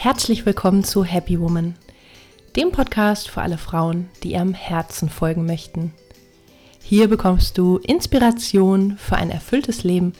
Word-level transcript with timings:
Herzlich 0.00 0.46
willkommen 0.46 0.84
zu 0.84 1.02
Happy 1.02 1.40
Woman, 1.40 1.74
dem 2.54 2.70
Podcast 2.70 3.28
für 3.28 3.42
alle 3.42 3.58
Frauen, 3.58 4.08
die 4.22 4.34
ihrem 4.34 4.54
Herzen 4.54 5.08
folgen 5.08 5.44
möchten. 5.44 5.92
Hier 6.84 7.08
bekommst 7.08 7.58
du 7.58 7.78
Inspiration 7.78 8.96
für 8.96 9.16
ein 9.16 9.28
erfülltes 9.28 9.82
Leben 9.82 10.12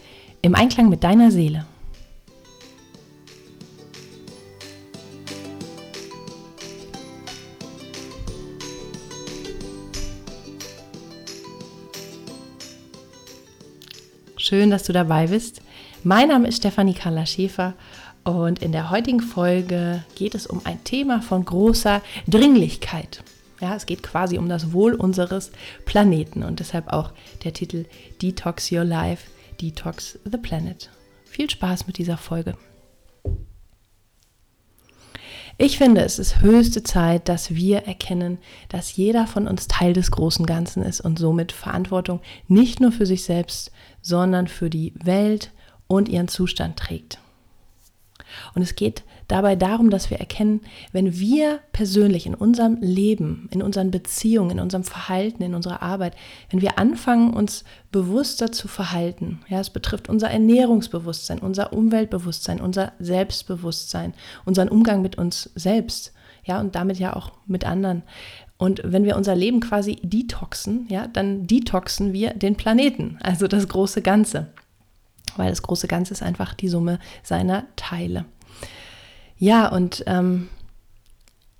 im 0.42 0.56
Einklang 0.56 0.88
mit 0.88 1.04
deiner 1.04 1.30
Seele. 1.30 1.64
Schön, 14.36 14.70
dass 14.70 14.82
du 14.82 14.92
dabei 14.92 15.28
bist. 15.28 15.62
Mein 16.02 16.28
Name 16.28 16.48
ist 16.48 16.56
Stefanie 16.56 16.94
Carla 16.94 17.26
Schäfer 17.26 17.74
und 18.30 18.60
in 18.60 18.72
der 18.72 18.90
heutigen 18.90 19.20
Folge 19.20 20.04
geht 20.14 20.34
es 20.34 20.46
um 20.46 20.60
ein 20.64 20.82
Thema 20.84 21.22
von 21.22 21.44
großer 21.44 22.02
Dringlichkeit. 22.26 23.22
Ja, 23.60 23.74
es 23.74 23.86
geht 23.86 24.02
quasi 24.02 24.38
um 24.38 24.48
das 24.48 24.72
Wohl 24.72 24.94
unseres 24.94 25.50
Planeten 25.84 26.42
und 26.42 26.60
deshalb 26.60 26.92
auch 26.92 27.12
der 27.44 27.52
Titel 27.52 27.86
Detox 28.22 28.70
Your 28.70 28.84
Life, 28.84 29.26
Detox 29.60 30.18
the 30.24 30.38
Planet. 30.38 30.90
Viel 31.24 31.50
Spaß 31.50 31.86
mit 31.86 31.98
dieser 31.98 32.16
Folge. 32.16 32.56
Ich 35.60 35.76
finde, 35.76 36.02
es 36.02 36.20
ist 36.20 36.40
höchste 36.40 36.84
Zeit, 36.84 37.28
dass 37.28 37.52
wir 37.52 37.78
erkennen, 37.78 38.38
dass 38.68 38.94
jeder 38.94 39.26
von 39.26 39.48
uns 39.48 39.66
Teil 39.66 39.92
des 39.92 40.12
großen 40.12 40.46
Ganzen 40.46 40.84
ist 40.84 41.00
und 41.00 41.18
somit 41.18 41.50
Verantwortung 41.50 42.20
nicht 42.46 42.78
nur 42.80 42.92
für 42.92 43.06
sich 43.06 43.24
selbst, 43.24 43.72
sondern 44.00 44.46
für 44.46 44.70
die 44.70 44.92
Welt 45.02 45.50
und 45.88 46.08
ihren 46.08 46.28
Zustand 46.28 46.76
trägt. 46.76 47.18
Und 48.54 48.62
es 48.62 48.76
geht 48.76 49.04
dabei 49.28 49.56
darum, 49.56 49.90
dass 49.90 50.10
wir 50.10 50.18
erkennen, 50.18 50.62
wenn 50.92 51.18
wir 51.18 51.60
persönlich 51.72 52.26
in 52.26 52.34
unserem 52.34 52.78
Leben, 52.80 53.48
in 53.52 53.62
unseren 53.62 53.90
Beziehungen, 53.90 54.52
in 54.52 54.60
unserem 54.60 54.84
Verhalten, 54.84 55.42
in 55.42 55.54
unserer 55.54 55.82
Arbeit, 55.82 56.14
wenn 56.50 56.62
wir 56.62 56.78
anfangen, 56.78 57.34
uns 57.34 57.64
bewusster 57.92 58.52
zu 58.52 58.68
verhalten, 58.68 59.40
ja, 59.48 59.60
es 59.60 59.70
betrifft 59.70 60.08
unser 60.08 60.30
Ernährungsbewusstsein, 60.30 61.38
unser 61.38 61.72
Umweltbewusstsein, 61.72 62.60
unser 62.60 62.92
Selbstbewusstsein, 62.98 64.14
unseren 64.44 64.68
Umgang 64.68 65.02
mit 65.02 65.16
uns 65.16 65.50
selbst, 65.54 66.12
ja, 66.44 66.60
und 66.60 66.74
damit 66.74 66.98
ja 66.98 67.14
auch 67.14 67.32
mit 67.46 67.64
anderen. 67.64 68.02
Und 68.56 68.80
wenn 68.84 69.04
wir 69.04 69.16
unser 69.16 69.36
Leben 69.36 69.60
quasi 69.60 69.96
detoxen, 70.02 70.86
ja, 70.88 71.06
dann 71.06 71.46
detoxen 71.46 72.12
wir 72.12 72.34
den 72.34 72.56
Planeten, 72.56 73.18
also 73.20 73.46
das 73.46 73.68
große 73.68 74.02
Ganze 74.02 74.48
weil 75.38 75.50
das 75.50 75.62
große 75.62 75.88
Ganze 75.88 76.12
ist 76.12 76.22
einfach 76.22 76.54
die 76.54 76.68
Summe 76.68 76.98
seiner 77.22 77.64
Teile. 77.76 78.24
Ja, 79.38 79.68
und 79.68 80.02
ähm, 80.06 80.48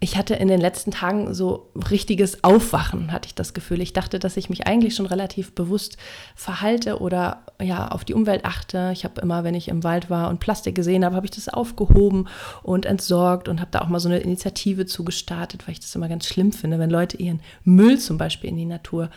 ich 0.00 0.16
hatte 0.16 0.34
in 0.34 0.46
den 0.46 0.60
letzten 0.60 0.92
Tagen 0.92 1.34
so 1.34 1.70
richtiges 1.90 2.44
Aufwachen, 2.44 3.10
hatte 3.10 3.26
ich 3.26 3.34
das 3.34 3.52
Gefühl. 3.52 3.80
Ich 3.80 3.92
dachte, 3.92 4.20
dass 4.20 4.36
ich 4.36 4.48
mich 4.48 4.66
eigentlich 4.68 4.94
schon 4.94 5.06
relativ 5.06 5.56
bewusst 5.56 5.96
verhalte 6.36 7.00
oder 7.00 7.42
ja 7.60 7.88
auf 7.88 8.04
die 8.04 8.14
Umwelt 8.14 8.44
achte. 8.44 8.90
Ich 8.92 9.04
habe 9.04 9.20
immer, 9.20 9.42
wenn 9.42 9.56
ich 9.56 9.66
im 9.66 9.82
Wald 9.82 10.08
war 10.08 10.30
und 10.30 10.38
Plastik 10.38 10.76
gesehen 10.76 11.04
habe, 11.04 11.16
habe 11.16 11.26
ich 11.26 11.32
das 11.32 11.48
aufgehoben 11.48 12.28
und 12.62 12.86
entsorgt 12.86 13.48
und 13.48 13.60
habe 13.60 13.72
da 13.72 13.80
auch 13.80 13.88
mal 13.88 13.98
so 13.98 14.08
eine 14.08 14.18
Initiative 14.18 14.86
zugestartet, 14.86 15.66
weil 15.66 15.72
ich 15.72 15.80
das 15.80 15.94
immer 15.96 16.08
ganz 16.08 16.26
schlimm 16.26 16.52
finde, 16.52 16.78
wenn 16.78 16.90
Leute 16.90 17.16
ihren 17.16 17.40
Müll 17.64 17.98
zum 17.98 18.18
Beispiel 18.18 18.50
in 18.50 18.56
die 18.56 18.66
Natur 18.66 19.10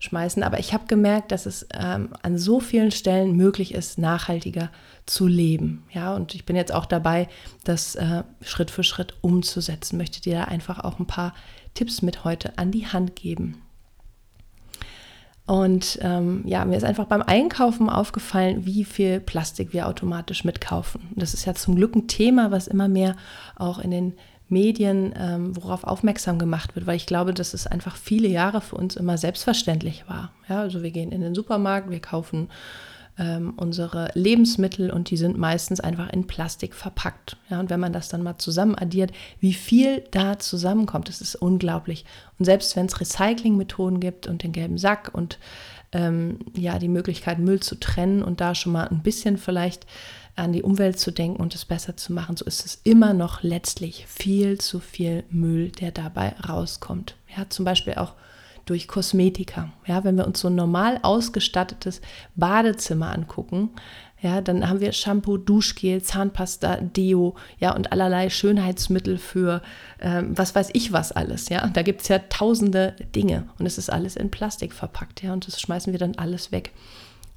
schmeißen. 0.00 0.42
Aber 0.42 0.58
ich 0.58 0.72
habe 0.72 0.86
gemerkt, 0.86 1.32
dass 1.32 1.46
es 1.46 1.66
ähm, 1.74 2.10
an 2.22 2.38
so 2.38 2.60
vielen 2.60 2.90
Stellen 2.90 3.36
möglich 3.36 3.74
ist, 3.74 3.98
nachhaltiger 3.98 4.70
zu 5.06 5.26
leben. 5.26 5.84
Ja, 5.90 6.14
und 6.14 6.34
ich 6.34 6.44
bin 6.44 6.56
jetzt 6.56 6.72
auch 6.72 6.86
dabei, 6.86 7.28
das 7.64 7.94
äh, 7.94 8.22
Schritt 8.42 8.70
für 8.70 8.84
Schritt 8.84 9.14
umzusetzen. 9.20 9.96
Möchte 9.96 10.20
dir 10.20 10.38
da 10.38 10.44
einfach 10.44 10.80
auch 10.80 10.98
ein 10.98 11.06
paar 11.06 11.34
Tipps 11.74 12.02
mit 12.02 12.24
heute 12.24 12.58
an 12.58 12.70
die 12.70 12.86
Hand 12.86 13.16
geben. 13.16 13.62
Und 15.46 15.98
ähm, 16.02 16.42
ja, 16.44 16.66
mir 16.66 16.76
ist 16.76 16.84
einfach 16.84 17.06
beim 17.06 17.22
Einkaufen 17.22 17.88
aufgefallen, 17.88 18.66
wie 18.66 18.84
viel 18.84 19.18
Plastik 19.18 19.72
wir 19.72 19.88
automatisch 19.88 20.44
mitkaufen. 20.44 21.08
Das 21.16 21.32
ist 21.32 21.46
ja 21.46 21.54
zum 21.54 21.74
Glück 21.74 21.96
ein 21.96 22.06
Thema, 22.06 22.50
was 22.50 22.66
immer 22.66 22.86
mehr 22.86 23.16
auch 23.56 23.78
in 23.78 23.90
den 23.90 24.12
Medien, 24.48 25.14
ähm, 25.16 25.56
worauf 25.56 25.84
aufmerksam 25.84 26.38
gemacht 26.38 26.74
wird, 26.74 26.86
weil 26.86 26.96
ich 26.96 27.06
glaube, 27.06 27.34
dass 27.34 27.54
es 27.54 27.66
einfach 27.66 27.96
viele 27.96 28.28
Jahre 28.28 28.60
für 28.60 28.76
uns 28.76 28.96
immer 28.96 29.18
selbstverständlich 29.18 30.04
war. 30.08 30.32
Ja, 30.48 30.60
also 30.60 30.82
wir 30.82 30.90
gehen 30.90 31.12
in 31.12 31.20
den 31.20 31.34
Supermarkt, 31.34 31.90
wir 31.90 32.00
kaufen 32.00 32.48
ähm, 33.18 33.54
unsere 33.56 34.10
Lebensmittel 34.14 34.90
und 34.90 35.10
die 35.10 35.16
sind 35.16 35.36
meistens 35.36 35.80
einfach 35.80 36.10
in 36.12 36.26
Plastik 36.26 36.74
verpackt. 36.74 37.36
Ja, 37.50 37.58
und 37.60 37.68
wenn 37.68 37.80
man 37.80 37.92
das 37.92 38.08
dann 38.08 38.22
mal 38.22 38.38
zusammen 38.38 38.76
addiert, 38.76 39.12
wie 39.40 39.54
viel 39.54 40.04
da 40.12 40.38
zusammenkommt, 40.38 41.08
das 41.08 41.20
ist 41.20 41.34
unglaublich. 41.34 42.04
Und 42.38 42.44
selbst 42.44 42.76
wenn 42.76 42.86
es 42.86 43.00
Recyclingmethoden 43.00 44.00
gibt 44.00 44.28
und 44.28 44.42
den 44.42 44.52
gelben 44.52 44.78
Sack 44.78 45.10
und 45.12 45.38
ähm, 45.92 46.38
ja 46.54 46.78
die 46.78 46.88
Möglichkeit, 46.88 47.38
Müll 47.38 47.60
zu 47.60 47.74
trennen 47.74 48.22
und 48.22 48.40
da 48.40 48.54
schon 48.54 48.72
mal 48.72 48.86
ein 48.88 49.02
bisschen 49.02 49.38
vielleicht 49.38 49.86
an 50.38 50.52
die 50.52 50.62
Umwelt 50.62 50.98
zu 50.98 51.10
denken 51.10 51.40
und 51.40 51.54
es 51.54 51.64
besser 51.64 51.96
zu 51.96 52.12
machen, 52.12 52.36
so 52.36 52.44
ist 52.44 52.64
es 52.64 52.80
immer 52.84 53.12
noch 53.12 53.42
letztlich 53.42 54.06
viel 54.06 54.58
zu 54.58 54.80
viel 54.80 55.24
Müll, 55.30 55.70
der 55.70 55.90
dabei 55.90 56.34
rauskommt. 56.48 57.16
Ja, 57.36 57.48
zum 57.48 57.64
Beispiel 57.64 57.94
auch 57.94 58.14
durch 58.64 58.86
Kosmetika. 58.86 59.70
Ja, 59.86 60.04
wenn 60.04 60.16
wir 60.16 60.26
uns 60.26 60.40
so 60.40 60.48
ein 60.48 60.54
normal 60.54 61.00
ausgestattetes 61.02 62.00
Badezimmer 62.36 63.12
angucken, 63.12 63.70
ja, 64.20 64.40
dann 64.40 64.68
haben 64.68 64.80
wir 64.80 64.92
Shampoo, 64.92 65.36
Duschgel, 65.36 66.02
Zahnpasta, 66.02 66.78
Deo, 66.80 67.36
ja, 67.60 67.74
und 67.74 67.92
allerlei 67.92 68.30
Schönheitsmittel 68.30 69.16
für 69.16 69.62
ähm, 70.00 70.36
was 70.36 70.54
weiß 70.54 70.70
ich 70.72 70.92
was 70.92 71.12
alles, 71.12 71.48
ja. 71.48 71.66
Da 71.68 71.82
gibt 71.82 72.02
es 72.02 72.08
ja 72.08 72.18
tausende 72.18 72.96
Dinge 73.14 73.44
und 73.58 73.66
es 73.66 73.78
ist 73.78 73.90
alles 73.90 74.16
in 74.16 74.30
Plastik 74.30 74.72
verpackt, 74.72 75.22
ja, 75.22 75.32
und 75.32 75.46
das 75.46 75.60
schmeißen 75.60 75.92
wir 75.92 76.00
dann 76.00 76.16
alles 76.16 76.50
weg. 76.50 76.72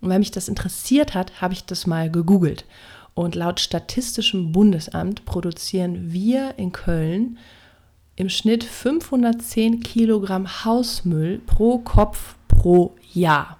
Und 0.02 0.10
weil 0.10 0.20
mich 0.20 0.32
das 0.32 0.48
interessiert 0.48 1.14
hat, 1.14 1.42
habe 1.42 1.54
ich 1.54 1.66
das 1.66 1.88
mal 1.88 2.10
gegoogelt. 2.10 2.66
Und 3.14 3.36
laut 3.36 3.60
Statistischem 3.60 4.52
Bundesamt 4.52 5.26
produzieren 5.26 6.12
wir 6.12 6.56
in 6.58 6.72
Köln 6.72 7.38
im 8.16 8.30
Schnitt 8.30 8.64
510 8.64 9.82
Kilogramm 9.82 10.66
Hausmüll 10.66 11.40
pro 11.40 11.80
Kopf 11.80 12.36
pro 12.48 12.96
Jahr. 13.14 13.58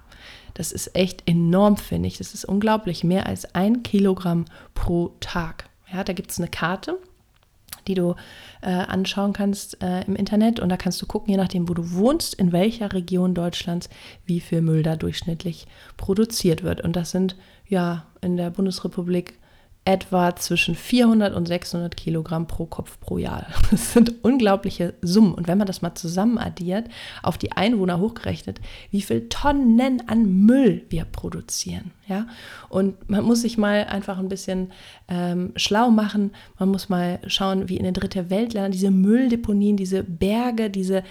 Das 0.54 0.72
ist 0.72 0.94
echt 0.94 1.22
enorm, 1.26 1.76
finde 1.76 2.08
ich. 2.08 2.18
Das 2.18 2.34
ist 2.34 2.44
unglaublich. 2.44 3.04
Mehr 3.04 3.26
als 3.26 3.54
ein 3.54 3.82
Kilogramm 3.82 4.44
pro 4.74 5.14
Tag. 5.20 5.68
Ja, 5.92 6.04
da 6.04 6.12
gibt 6.12 6.30
es 6.30 6.38
eine 6.38 6.48
Karte 6.48 6.98
die 7.86 7.94
du 7.94 8.14
äh, 8.62 8.70
anschauen 8.70 9.32
kannst 9.32 9.82
äh, 9.82 10.02
im 10.02 10.16
Internet. 10.16 10.60
Und 10.60 10.68
da 10.68 10.76
kannst 10.76 11.00
du 11.02 11.06
gucken, 11.06 11.30
je 11.30 11.36
nachdem, 11.36 11.68
wo 11.68 11.74
du 11.74 11.92
wohnst, 11.92 12.34
in 12.34 12.52
welcher 12.52 12.92
Region 12.92 13.34
Deutschlands, 13.34 13.88
wie 14.26 14.40
viel 14.40 14.62
Müll 14.62 14.82
da 14.82 14.96
durchschnittlich 14.96 15.66
produziert 15.96 16.62
wird. 16.62 16.80
Und 16.80 16.96
das 16.96 17.10
sind 17.10 17.36
ja 17.66 18.06
in 18.20 18.36
der 18.36 18.50
Bundesrepublik 18.50 19.34
etwa 19.84 20.36
zwischen 20.36 20.76
400 20.76 21.34
und 21.34 21.46
600 21.46 21.96
Kilogramm 21.96 22.46
pro 22.46 22.66
Kopf 22.66 23.00
pro 23.00 23.18
Jahr. 23.18 23.46
Das 23.72 23.92
sind 23.94 24.22
unglaubliche 24.22 24.94
Summen. 25.02 25.34
Und 25.34 25.48
wenn 25.48 25.58
man 25.58 25.66
das 25.66 25.82
mal 25.82 25.94
zusammen 25.94 26.38
addiert, 26.38 26.88
auf 27.22 27.36
die 27.36 27.52
Einwohner 27.52 27.98
hochgerechnet, 27.98 28.60
wie 28.90 29.02
viel 29.02 29.28
Tonnen 29.28 30.08
an 30.08 30.44
Müll 30.44 30.84
wir 30.90 31.04
produzieren. 31.04 31.90
Ja? 32.06 32.26
Und 32.68 33.08
man 33.08 33.24
muss 33.24 33.42
sich 33.42 33.58
mal 33.58 33.84
einfach 33.84 34.18
ein 34.18 34.28
bisschen 34.28 34.72
ähm, 35.08 35.52
schlau 35.56 35.90
machen. 35.90 36.32
Man 36.58 36.68
muss 36.68 36.88
mal 36.88 37.18
schauen, 37.26 37.68
wie 37.68 37.76
in 37.76 37.84
den 37.84 37.94
Dritte 37.94 38.30
Weltländern 38.30 38.72
diese 38.72 38.90
Mülldeponien, 38.90 39.76
diese 39.76 40.04
Berge, 40.04 40.70
diese 40.70 41.02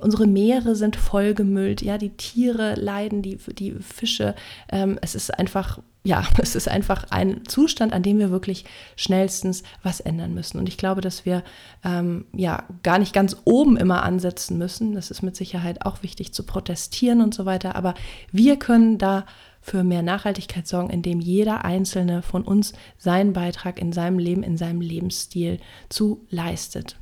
unsere 0.00 0.26
Meere 0.26 0.74
sind 0.74 0.96
vollgemüllt, 0.96 1.82
ja, 1.82 1.98
die 1.98 2.10
Tiere 2.10 2.74
leiden, 2.74 3.22
die, 3.22 3.36
die 3.36 3.72
Fische. 3.72 4.34
Ähm, 4.70 4.98
es 5.00 5.14
ist 5.14 5.36
einfach 5.38 5.80
ja, 6.06 6.24
es 6.40 6.54
ist 6.54 6.68
einfach 6.68 7.04
ein 7.10 7.44
Zustand, 7.46 7.92
an 7.92 8.02
dem 8.02 8.18
wir 8.18 8.30
wirklich 8.30 8.64
schnellstens 8.94 9.62
was 9.82 10.00
ändern 10.00 10.32
müssen. 10.32 10.58
Und 10.58 10.68
ich 10.68 10.78
glaube, 10.78 11.00
dass 11.00 11.26
wir 11.26 11.42
ähm, 11.84 12.26
ja 12.32 12.64
gar 12.82 12.98
nicht 12.98 13.12
ganz 13.12 13.36
oben 13.44 13.76
immer 13.76 14.02
ansetzen 14.04 14.56
müssen. 14.56 14.94
Das 14.94 15.10
ist 15.10 15.22
mit 15.22 15.36
Sicherheit 15.36 15.84
auch 15.84 16.02
wichtig 16.02 16.32
zu 16.32 16.44
protestieren 16.44 17.20
und 17.20 17.34
so 17.34 17.44
weiter. 17.44 17.74
Aber 17.74 17.94
wir 18.30 18.56
können 18.56 18.98
da 18.98 19.26
für 19.60 19.82
mehr 19.82 20.02
Nachhaltigkeit 20.02 20.68
sorgen, 20.68 20.90
indem 20.90 21.18
jeder 21.18 21.64
Einzelne 21.64 22.22
von 22.22 22.44
uns 22.44 22.72
seinen 22.98 23.32
Beitrag 23.32 23.80
in 23.80 23.92
seinem 23.92 24.20
Leben, 24.20 24.44
in 24.44 24.56
seinem 24.56 24.80
Lebensstil 24.80 25.58
zu 25.88 26.24
leistet. 26.30 26.96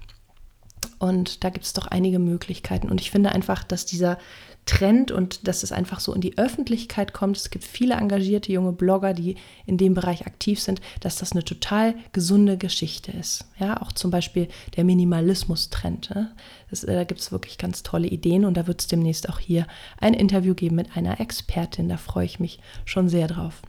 Und 0.98 1.44
da 1.44 1.50
gibt 1.50 1.64
es 1.64 1.72
doch 1.72 1.86
einige 1.86 2.18
Möglichkeiten. 2.18 2.88
Und 2.88 3.00
ich 3.00 3.10
finde 3.10 3.32
einfach, 3.32 3.64
dass 3.64 3.86
dieser 3.86 4.18
Trend 4.66 5.10
und 5.10 5.46
dass 5.46 5.62
es 5.62 5.72
einfach 5.72 6.00
so 6.00 6.14
in 6.14 6.20
die 6.20 6.38
Öffentlichkeit 6.38 7.12
kommt. 7.12 7.36
Es 7.36 7.50
gibt 7.50 7.64
viele 7.64 7.94
engagierte 7.94 8.50
junge 8.50 8.72
Blogger, 8.72 9.12
die 9.12 9.36
in 9.66 9.76
dem 9.76 9.92
Bereich 9.92 10.26
aktiv 10.26 10.58
sind, 10.60 10.80
dass 11.00 11.16
das 11.16 11.32
eine 11.32 11.44
total 11.44 11.94
gesunde 12.12 12.56
Geschichte 12.56 13.12
ist. 13.12 13.44
Ja, 13.58 13.80
auch 13.82 13.92
zum 13.92 14.10
Beispiel 14.10 14.48
der 14.76 14.84
Minimalismus-Trend. 14.84 16.14
Ne? 16.14 16.34
Das, 16.70 16.82
äh, 16.84 16.94
da 16.94 17.04
gibt 17.04 17.20
es 17.20 17.30
wirklich 17.30 17.58
ganz 17.58 17.82
tolle 17.82 18.08
Ideen 18.08 18.44
und 18.44 18.56
da 18.56 18.66
wird 18.66 18.80
es 18.80 18.86
demnächst 18.86 19.28
auch 19.28 19.38
hier 19.38 19.66
ein 19.98 20.14
Interview 20.14 20.54
geben 20.54 20.76
mit 20.76 20.96
einer 20.96 21.20
Expertin. 21.20 21.88
Da 21.88 21.98
freue 21.98 22.26
ich 22.26 22.40
mich 22.40 22.58
schon 22.86 23.08
sehr 23.08 23.28
drauf. 23.28 23.60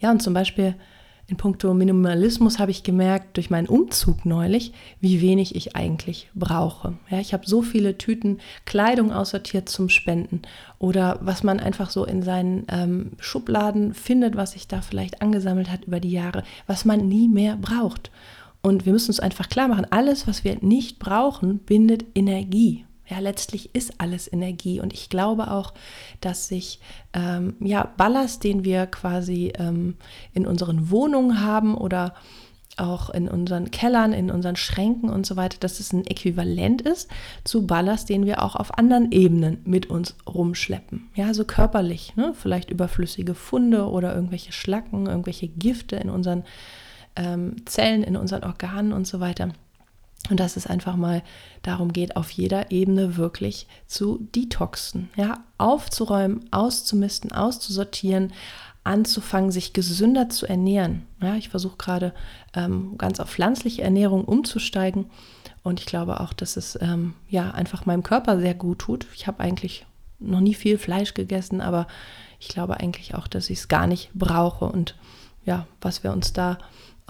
Ja, 0.00 0.10
und 0.10 0.22
zum 0.22 0.32
Beispiel 0.32 0.76
in 1.28 1.36
puncto 1.36 1.72
Minimalismus 1.72 2.58
habe 2.58 2.70
ich 2.72 2.82
gemerkt 2.82 3.36
durch 3.36 3.48
meinen 3.48 3.68
Umzug 3.68 4.26
neulich, 4.26 4.72
wie 5.00 5.20
wenig 5.20 5.54
ich 5.54 5.76
eigentlich 5.76 6.28
brauche. 6.34 6.94
Ja, 7.08 7.20
ich 7.20 7.32
habe 7.32 7.46
so 7.46 7.62
viele 7.62 7.96
Tüten 7.96 8.38
Kleidung 8.64 9.12
aussortiert 9.12 9.68
zum 9.68 9.88
Spenden 9.88 10.42
oder 10.78 11.18
was 11.22 11.42
man 11.42 11.60
einfach 11.60 11.90
so 11.90 12.04
in 12.04 12.22
seinen 12.22 12.66
ähm, 12.68 13.12
Schubladen 13.18 13.94
findet, 13.94 14.36
was 14.36 14.52
sich 14.52 14.68
da 14.68 14.82
vielleicht 14.82 15.22
angesammelt 15.22 15.70
hat 15.70 15.84
über 15.84 16.00
die 16.00 16.10
Jahre, 16.10 16.42
was 16.66 16.84
man 16.84 17.08
nie 17.08 17.28
mehr 17.28 17.56
braucht. 17.56 18.10
Und 18.60 18.84
wir 18.84 18.92
müssen 18.92 19.10
uns 19.10 19.20
einfach 19.20 19.48
klar 19.48 19.68
machen, 19.68 19.86
alles, 19.90 20.28
was 20.28 20.44
wir 20.44 20.58
nicht 20.60 20.98
brauchen, 20.98 21.58
bindet 21.60 22.04
Energie. 22.14 22.84
Ja, 23.12 23.18
letztlich 23.18 23.74
ist 23.74 24.00
alles 24.00 24.32
Energie 24.32 24.80
und 24.80 24.94
ich 24.94 25.10
glaube 25.10 25.50
auch, 25.50 25.74
dass 26.22 26.48
sich 26.48 26.80
ähm, 27.12 27.56
ja 27.60 27.92
Ballast, 27.98 28.42
den 28.42 28.64
wir 28.64 28.86
quasi 28.86 29.52
ähm, 29.58 29.96
in 30.32 30.46
unseren 30.46 30.88
Wohnungen 30.90 31.42
haben 31.42 31.76
oder 31.76 32.14
auch 32.78 33.10
in 33.10 33.28
unseren 33.28 33.70
Kellern, 33.70 34.14
in 34.14 34.30
unseren 34.30 34.56
Schränken 34.56 35.10
und 35.10 35.26
so 35.26 35.36
weiter, 35.36 35.58
dass 35.60 35.78
es 35.78 35.92
ein 35.92 36.06
Äquivalent 36.06 36.80
ist 36.80 37.10
zu 37.44 37.66
Ballast, 37.66 38.08
den 38.08 38.24
wir 38.24 38.42
auch 38.42 38.56
auf 38.56 38.78
anderen 38.78 39.12
Ebenen 39.12 39.58
mit 39.66 39.90
uns 39.90 40.16
rumschleppen. 40.26 41.10
Ja, 41.14 41.34
so 41.34 41.44
körperlich, 41.44 42.16
ne? 42.16 42.32
vielleicht 42.34 42.70
überflüssige 42.70 43.34
Funde 43.34 43.90
oder 43.90 44.14
irgendwelche 44.14 44.52
Schlacken, 44.52 45.04
irgendwelche 45.04 45.48
Gifte 45.48 45.96
in 45.96 46.08
unseren 46.08 46.44
ähm, 47.16 47.56
Zellen, 47.66 48.04
in 48.04 48.16
unseren 48.16 48.42
Organen 48.42 48.94
und 48.94 49.06
so 49.06 49.20
weiter. 49.20 49.50
Und 50.30 50.38
dass 50.38 50.56
es 50.56 50.66
einfach 50.66 50.96
mal 50.96 51.22
darum 51.62 51.92
geht, 51.92 52.16
auf 52.16 52.30
jeder 52.30 52.70
Ebene 52.70 53.16
wirklich 53.16 53.66
zu 53.86 54.28
detoxen, 54.34 55.10
ja, 55.16 55.42
aufzuräumen, 55.58 56.44
auszumisten, 56.52 57.32
auszusortieren, 57.32 58.32
anzufangen, 58.84 59.50
sich 59.50 59.72
gesünder 59.72 60.28
zu 60.28 60.46
ernähren. 60.46 61.06
Ja, 61.20 61.34
ich 61.36 61.48
versuche 61.48 61.76
gerade 61.76 62.14
ähm, 62.54 62.96
ganz 62.98 63.20
auf 63.20 63.30
pflanzliche 63.30 63.82
Ernährung 63.82 64.24
umzusteigen 64.24 65.06
und 65.62 65.80
ich 65.80 65.86
glaube 65.86 66.20
auch, 66.20 66.32
dass 66.32 66.56
es 66.56 66.78
ähm, 66.80 67.14
ja 67.28 67.50
einfach 67.52 67.86
meinem 67.86 68.02
Körper 68.02 68.38
sehr 68.38 68.54
gut 68.54 68.80
tut. 68.80 69.06
Ich 69.14 69.26
habe 69.26 69.40
eigentlich 69.40 69.86
noch 70.18 70.40
nie 70.40 70.54
viel 70.54 70.78
Fleisch 70.78 71.14
gegessen, 71.14 71.60
aber 71.60 71.86
ich 72.40 72.48
glaube 72.48 72.80
eigentlich 72.80 73.14
auch, 73.14 73.28
dass 73.28 73.50
ich 73.50 73.58
es 73.58 73.68
gar 73.68 73.86
nicht 73.86 74.10
brauche 74.14 74.64
und 74.64 74.96
ja, 75.44 75.66
was 75.80 76.04
wir 76.04 76.12
uns 76.12 76.32
da 76.32 76.58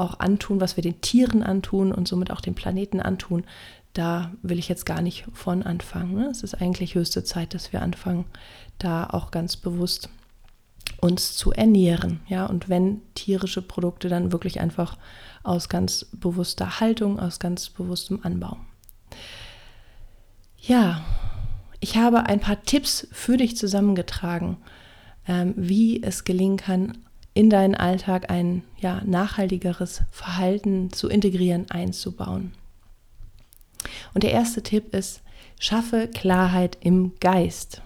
auch 0.02 0.20
antun, 0.20 0.60
was 0.60 0.76
wir 0.76 0.82
den 0.82 1.00
Tieren 1.00 1.42
antun 1.42 1.92
und 1.92 2.08
somit 2.08 2.30
auch 2.30 2.40
dem 2.40 2.54
Planeten 2.54 3.00
antun, 3.00 3.44
da 3.92 4.32
will 4.42 4.58
ich 4.58 4.68
jetzt 4.68 4.86
gar 4.86 5.02
nicht 5.02 5.26
von 5.32 5.62
anfangen. 5.62 6.14
Ne? 6.14 6.28
Es 6.30 6.42
ist 6.42 6.54
eigentlich 6.54 6.94
höchste 6.94 7.24
Zeit, 7.24 7.54
dass 7.54 7.72
wir 7.72 7.82
anfangen, 7.82 8.24
da 8.78 9.06
auch 9.06 9.30
ganz 9.30 9.56
bewusst 9.56 10.08
uns 11.00 11.34
zu 11.34 11.52
ernähren. 11.52 12.20
Ja, 12.28 12.46
und 12.46 12.68
wenn 12.68 13.00
tierische 13.14 13.62
Produkte, 13.62 14.08
dann 14.08 14.32
wirklich 14.32 14.60
einfach 14.60 14.96
aus 15.42 15.68
ganz 15.68 16.06
bewusster 16.12 16.80
Haltung, 16.80 17.18
aus 17.18 17.38
ganz 17.38 17.70
bewusstem 17.70 18.20
Anbau. 18.22 18.56
Ja, 20.58 21.04
ich 21.80 21.96
habe 21.96 22.26
ein 22.26 22.40
paar 22.40 22.62
Tipps 22.62 23.08
für 23.10 23.36
dich 23.36 23.56
zusammengetragen, 23.56 24.58
ähm, 25.26 25.54
wie 25.56 26.02
es 26.02 26.24
gelingen 26.24 26.56
kann, 26.56 26.98
in 27.34 27.50
deinen 27.50 27.74
Alltag 27.74 28.30
ein 28.30 28.62
ja, 28.78 29.02
nachhaltigeres 29.04 30.02
Verhalten 30.10 30.92
zu 30.92 31.08
integrieren, 31.08 31.70
einzubauen. 31.70 32.52
Und 34.14 34.22
der 34.22 34.32
erste 34.32 34.62
Tipp 34.62 34.94
ist, 34.94 35.22
schaffe 35.58 36.08
Klarheit 36.08 36.78
im 36.80 37.12
Geist. 37.20 37.82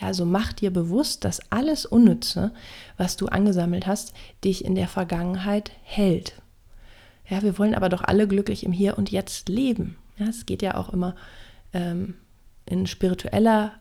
Ja, 0.00 0.08
also 0.08 0.24
mach 0.24 0.52
dir 0.52 0.72
bewusst, 0.72 1.24
dass 1.24 1.40
alles 1.50 1.84
Unnütze, 1.84 2.52
was 2.96 3.16
du 3.16 3.26
angesammelt 3.26 3.86
hast, 3.86 4.14
dich 4.44 4.64
in 4.64 4.74
der 4.74 4.88
Vergangenheit 4.88 5.72
hält. 5.82 6.40
Ja, 7.28 7.42
wir 7.42 7.58
wollen 7.58 7.74
aber 7.74 7.88
doch 7.88 8.02
alle 8.02 8.26
glücklich 8.26 8.64
im 8.64 8.72
Hier 8.72 8.96
und 8.96 9.10
Jetzt 9.10 9.48
leben. 9.48 9.96
Ja, 10.18 10.26
es 10.26 10.46
geht 10.46 10.62
ja 10.62 10.76
auch 10.76 10.88
immer 10.88 11.14
ähm, 11.72 12.14
in 12.66 12.86
spiritueller 12.86 13.79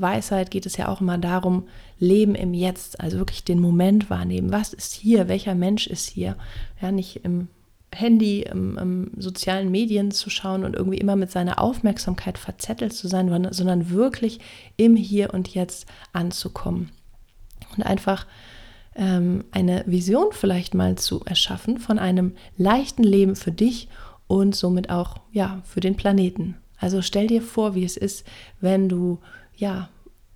Weisheit 0.00 0.50
geht 0.50 0.66
es 0.66 0.76
ja 0.76 0.88
auch 0.88 1.00
immer 1.00 1.18
darum, 1.18 1.68
Leben 1.98 2.34
im 2.34 2.54
Jetzt, 2.54 3.00
also 3.00 3.18
wirklich 3.18 3.44
den 3.44 3.60
Moment 3.60 4.10
wahrnehmen. 4.10 4.52
Was 4.52 4.72
ist 4.72 4.94
hier? 4.94 5.28
Welcher 5.28 5.54
Mensch 5.54 5.86
ist 5.86 6.08
hier? 6.08 6.36
Ja, 6.80 6.92
nicht 6.92 7.24
im 7.24 7.48
Handy, 7.92 8.42
im, 8.42 8.76
im 8.76 9.10
sozialen 9.16 9.70
Medien 9.70 10.10
zu 10.10 10.30
schauen 10.30 10.64
und 10.64 10.74
irgendwie 10.74 10.98
immer 10.98 11.16
mit 11.16 11.30
seiner 11.30 11.60
Aufmerksamkeit 11.60 12.38
verzettelt 12.38 12.92
zu 12.92 13.08
sein, 13.08 13.48
sondern 13.52 13.90
wirklich 13.90 14.40
im 14.76 14.96
Hier 14.96 15.32
und 15.32 15.48
Jetzt 15.48 15.86
anzukommen. 16.12 16.90
Und 17.76 17.84
einfach 17.84 18.26
ähm, 18.96 19.44
eine 19.50 19.84
Vision 19.86 20.28
vielleicht 20.30 20.74
mal 20.74 20.96
zu 20.96 21.22
erschaffen 21.24 21.78
von 21.78 21.98
einem 21.98 22.32
leichten 22.56 23.02
Leben 23.02 23.36
für 23.36 23.52
dich 23.52 23.88
und 24.26 24.54
somit 24.54 24.90
auch 24.90 25.20
ja 25.32 25.62
für 25.64 25.80
den 25.80 25.96
Planeten. 25.96 26.56
Also 26.78 27.02
stell 27.02 27.26
dir 27.26 27.42
vor, 27.42 27.74
wie 27.74 27.84
es 27.84 27.96
ist, 27.96 28.26
wenn 28.60 28.88
du 28.88 29.18
ja, 29.56 29.88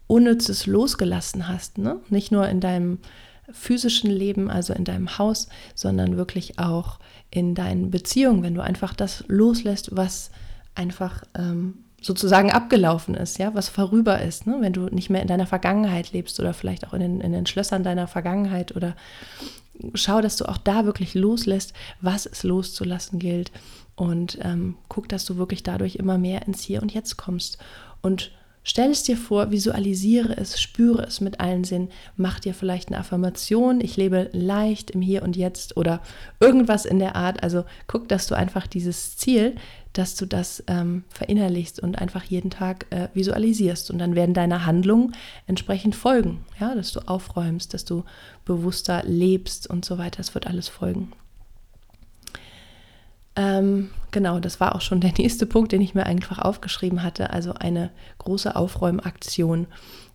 Unnützes 0.07 0.67
losgelassen 0.67 1.49
hast. 1.49 1.79
Ne? 1.79 2.01
Nicht 2.09 2.33
nur 2.33 2.49
in 2.49 2.61
deinem 2.61 2.99
physischen 3.51 4.11
Leben, 4.11 4.51
also 4.51 4.73
in 4.73 4.85
deinem 4.85 5.19
Haus, 5.19 5.49
sondern 5.75 6.17
wirklich 6.17 6.59
auch 6.59 6.99
in 7.31 7.55
deinen 7.55 7.91
Beziehungen, 7.91 8.43
wenn 8.43 8.55
du 8.55 8.63
einfach 8.63 8.95
das 8.95 9.25
loslässt, 9.29 9.97
was 9.97 10.31
einfach 10.75 11.23
ähm, 11.37 11.85
sozusagen 12.01 12.53
abgelaufen 12.53 13.15
ist, 13.15 13.39
ja, 13.39 13.55
was 13.55 13.69
vorüber 13.69 14.21
ist, 14.21 14.47
ne? 14.47 14.59
wenn 14.61 14.73
du 14.73 14.87
nicht 14.87 15.11
mehr 15.11 15.23
in 15.23 15.29
deiner 15.29 15.47
Vergangenheit 15.47 16.13
lebst 16.13 16.39
oder 16.39 16.55
vielleicht 16.55 16.87
auch 16.87 16.95
in 16.95 17.01
den, 17.01 17.21
in 17.21 17.33
den 17.33 17.47
Schlössern 17.47 17.83
deiner 17.83 18.07
Vergangenheit 18.07 18.77
oder 18.77 18.95
schau, 19.95 20.21
dass 20.21 20.37
du 20.37 20.47
auch 20.47 20.59
da 20.59 20.85
wirklich 20.85 21.15
loslässt, 21.15 21.73
was 22.01 22.27
es 22.27 22.45
loszulassen 22.45 23.19
gilt 23.19 23.51
und 23.97 24.39
ähm, 24.43 24.77
guck, 24.89 25.09
dass 25.09 25.25
du 25.25 25.37
wirklich 25.37 25.63
dadurch 25.63 25.97
immer 25.97 26.19
mehr 26.19 26.47
ins 26.47 26.63
Hier 26.63 26.83
und 26.83 26.95
Jetzt 26.95 27.17
kommst 27.17 27.59
und 28.01 28.31
Stell 28.69 28.91
es 28.91 29.03
dir 29.03 29.17
vor, 29.17 29.51
visualisiere 29.51 30.37
es, 30.37 30.61
spüre 30.61 31.03
es 31.05 31.23
mit 31.23 31.41
allen 31.41 31.65
Sinnen, 31.65 31.89
mach 32.17 32.39
dir 32.39 32.53
vielleicht 32.53 32.89
eine 32.89 32.99
Affirmation, 32.99 33.81
ich 33.81 33.97
lebe 33.97 34.29
leicht 34.33 34.91
im 34.91 35.01
Hier 35.01 35.23
und 35.23 35.39
Jetzt 35.39 35.79
oder 35.79 36.03
irgendwas 36.39 36.85
in 36.85 36.99
der 36.99 37.17
Art. 37.17 37.43
Also 37.43 37.65
guck, 37.87 38.09
dass 38.09 38.27
du 38.27 38.35
einfach 38.35 38.67
dieses 38.67 39.17
Ziel, 39.17 39.57
dass 39.95 40.17
du 40.17 40.27
das 40.27 40.63
ähm, 40.67 41.05
verinnerlichst 41.09 41.81
und 41.81 41.99
einfach 41.99 42.25
jeden 42.25 42.51
Tag 42.51 42.85
äh, 42.91 43.09
visualisierst. 43.15 43.91
Und 43.91 44.01
dann 44.01 44.15
werden 44.15 44.35
deine 44.35 44.67
Handlungen 44.67 45.15
entsprechend 45.47 45.97
folgen. 45.97 46.45
Ja, 46.61 46.75
dass 46.75 46.93
du 46.93 47.01
aufräumst, 47.01 47.73
dass 47.73 47.87
du 47.87 48.05
bewusster 48.45 49.03
lebst 49.03 49.71
und 49.71 49.87
so 49.87 49.97
weiter. 49.97 50.21
Es 50.21 50.35
wird 50.35 50.47
alles 50.47 50.69
folgen. 50.69 51.15
Ähm, 53.39 53.91
genau, 54.11 54.41
das 54.41 54.59
war 54.59 54.75
auch 54.75 54.81
schon 54.81 55.01
der 55.01 55.13
nächste 55.17 55.47
Punkt, 55.47 55.71
den 55.71 55.81
ich 55.81 55.95
mir 55.95 56.05
einfach 56.05 56.41
aufgeschrieben 56.41 57.05
hatte. 57.05 57.31
Also 57.31 57.55
eine 57.55 57.91
große 58.19 58.57
Aufräumaktion. 58.57 59.69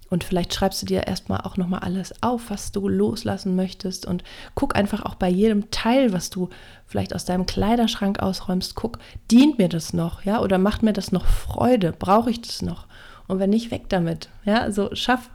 Und 0.10 0.25
vielleicht 0.25 0.53
schreibst 0.53 0.82
du 0.82 0.86
dir 0.86 1.08
erstmal 1.08 1.42
auch 1.42 1.56
nochmal 1.56 1.80
alles 1.80 2.22
auf, 2.22 2.50
was 2.50 2.74
du 2.74 2.88
loslassen 2.89 3.56
möchtest. 3.56 4.06
Und 4.06 4.25
guck 4.56 4.75
einfach 4.75 5.06
auch 5.06 5.15
bei 5.15 5.30
jedem 5.30 5.72
Teil, 5.72 6.12
was 6.12 6.30
du 6.30 6.50
vielleicht 6.86 7.15
aus 7.15 7.24
deinem 7.24 7.46
Kleiderschrank 7.46 8.20
ausräumst, 8.20 8.75
guck, 8.75 9.00
dient 9.32 9.58
mir 9.58 9.70
das 9.70 9.94
noch? 9.94 10.24
Ja, 10.24 10.42
oder 10.42 10.58
macht 10.58 10.84
mir 10.84 10.94
das 10.94 11.13
noch 11.13 11.25
Freude? 11.25 11.94
Brauche 11.98 12.30
ich 12.30 12.42
das 12.42 12.62
noch? 12.62 12.88
Und 13.27 13.39
wenn 13.39 13.51
nicht, 13.51 13.72
weg 13.72 13.86
damit. 13.88 14.30
Ja, 14.44 14.60
also 14.60 14.89
schaff 14.94 15.30